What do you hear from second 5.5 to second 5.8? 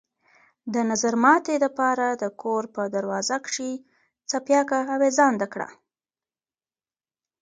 کړه۔